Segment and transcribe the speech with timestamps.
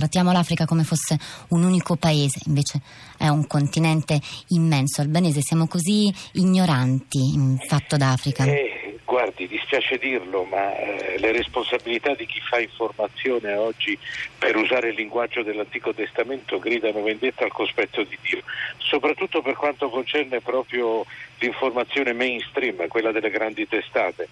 [0.00, 1.18] Trattiamo l'Africa come fosse
[1.48, 2.80] un unico paese, invece
[3.18, 5.02] è un continente immenso.
[5.02, 8.44] Albanese, siamo così ignoranti in fatto d'Africa.
[8.44, 13.98] Eh, guardi, dispiace dirlo, ma eh, le responsabilità di chi fa informazione oggi,
[14.38, 18.40] per usare il linguaggio dell'Antico Testamento, gridano vendetta al cospetto di Dio,
[18.78, 21.04] soprattutto per quanto concerne proprio
[21.40, 24.28] l'informazione mainstream, quella delle grandi testate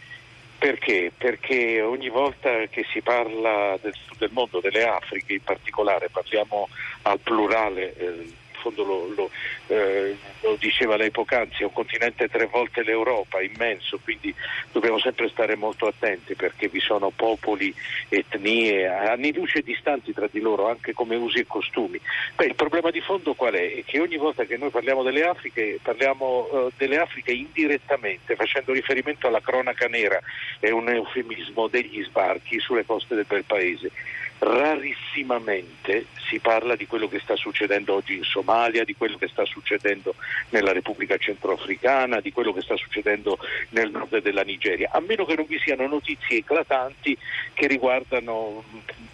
[0.59, 1.13] perché?
[1.17, 6.69] Perché ogni volta che si parla del del mondo, delle Afriche in particolare, parliamo
[7.03, 9.31] al plurale, eh, fondo lo, lo,
[9.69, 14.35] eh, lo, diceva lei poc'anzi, è un continente tre volte l'Europa, immenso, quindi
[14.73, 17.75] dobbiamo sempre stare molto attenti perché vi sono popoli,
[18.09, 22.01] etnie, anni luce distanti tra di loro, anche come usi e costumi.
[22.35, 23.75] Beh, il problema di fondo qual è?
[23.75, 28.73] È che ogni volta che noi parliamo delle Afriche, parliamo uh, delle Afriche indirettamente, facendo
[28.73, 30.21] riferimento alla cronaca nera,
[30.61, 33.91] è un eufemismo degli sbarchi sulle coste del bel paese
[34.39, 39.45] rarissimamente si parla di quello che sta succedendo oggi in Somalia, di quello che sta
[39.45, 40.15] succedendo
[40.51, 43.39] nella Repubblica Centroafricana, di quello che sta succedendo
[43.71, 47.17] nel nord della Nigeria, a meno che non vi siano notizie eclatanti
[47.55, 48.65] che riguardano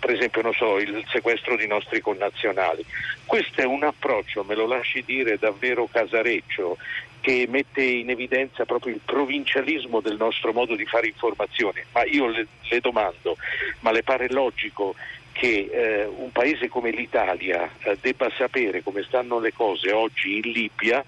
[0.05, 2.85] per esempio so, il sequestro di nostri connazionali.
[3.25, 6.77] Questo è un approccio, me lo lasci dire, davvero casareccio
[7.25, 11.87] che mette in evidenza proprio il provincialismo del nostro modo di fare informazione.
[11.93, 13.39] Ma io le, le domando,
[13.85, 14.95] ma le pare logico
[15.33, 20.51] che eh, un paese come l'Italia eh, debba sapere come stanno le cose oggi in
[20.53, 21.05] Libia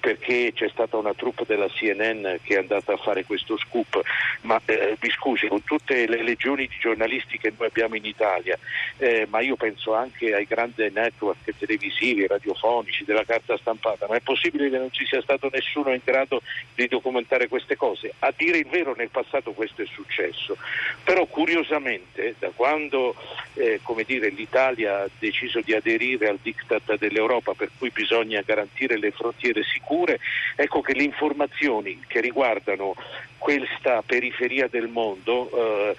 [0.00, 4.00] perché c'è stata una troupe della CNN che è andata a fare questo scoop,
[4.42, 8.58] ma eh, mi scusi, con tutte le legioni di giornalisti che noi abbiamo in Italia,
[8.96, 14.20] eh, ma io penso anche ai grandi network televisivi, radiofonici, della carta stampata, ma è
[14.20, 16.42] possibile che non ci sia stato nessuno in grado
[16.74, 18.14] di documentare queste cose?
[18.20, 20.56] A dire il vero nel passato questo è successo,
[21.04, 23.14] però curiosamente da quando
[23.54, 29.10] eh, dire, l'Italia ha deciso di aderire al diktat dell'Europa per cui bisogna garantire le
[29.10, 30.20] frontiere sicure, sicure,
[30.54, 32.94] ecco che le informazioni che riguardano
[33.38, 35.96] questa periferia del mondo, eh,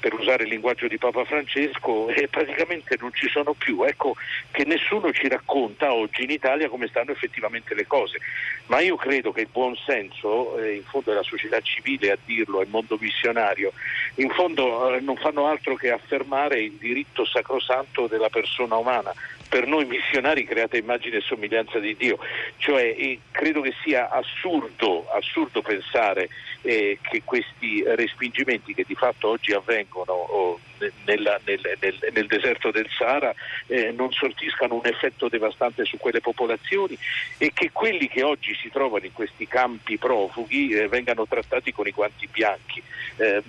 [0.00, 3.82] per usare il linguaggio di Papa Francesco, eh, praticamente non ci sono più.
[3.84, 4.14] Ecco
[4.50, 8.18] che nessuno ci racconta oggi in Italia come stanno effettivamente le cose.
[8.66, 12.18] Ma io credo che il buon senso, eh, in fondo è la società civile a
[12.24, 13.72] dirlo, è il mondo missionario,
[14.16, 19.12] in fondo eh, non fanno altro che affermare il diritto sacrosanto della persona umana
[19.48, 22.18] per noi missionari creata immagine e somiglianza di Dio.
[22.58, 26.28] Cioè, eh, credo che sia assurdo, assurdo pensare
[26.62, 30.60] eh, che questi respingimenti che di fatto oggi avvengono oh,
[31.04, 33.34] nella, nel, nel, nel, deserto del Sahara
[33.66, 36.96] eh, non sortiscano un effetto devastante su quelle popolazioni
[37.38, 41.86] e che quelli che oggi si trovano in questi campi profughi eh, vengano trattati con
[41.86, 42.82] i guanti bianchi.
[43.16, 43.42] Eh,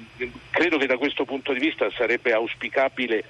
[0.50, 3.24] credo che da questo punto di vista sarebbe auspicabile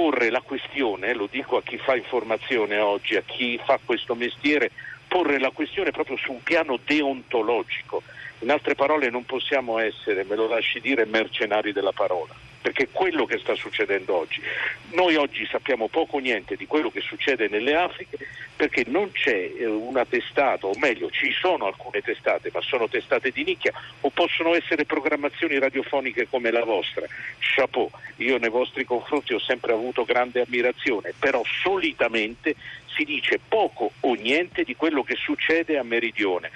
[0.00, 4.70] porre la questione, lo dico a chi fa informazione oggi, a chi fa questo mestiere,
[5.06, 8.02] porre la questione proprio su un piano deontologico.
[8.38, 12.88] In altre parole non possiamo essere, me lo lasci dire, mercenari della parola perché è
[12.92, 14.40] quello che sta succedendo oggi.
[14.90, 18.18] Noi oggi sappiamo poco o niente di quello che succede nelle Afriche
[18.60, 23.30] perché non c'è eh, una testata, o meglio ci sono alcune testate, ma sono testate
[23.30, 23.72] di nicchia
[24.02, 27.06] o possono essere programmazioni radiofoniche come la vostra.
[27.38, 32.54] Chapeau, io nei vostri confronti ho sempre avuto grande ammirazione, però solitamente
[32.94, 36.50] si dice poco o niente di quello che succede a Meridione.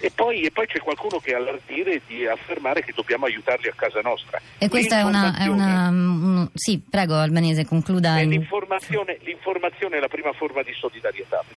[0.00, 3.72] E poi, e poi, c'è qualcuno che ha l'ardire di affermare che dobbiamo aiutarli a
[3.74, 4.40] casa nostra.
[4.58, 8.16] E questa è una, è una um, sì, prego Albanese, concluda.
[8.20, 11.42] L'informazione, l'informazione è la prima forma di solidarietà.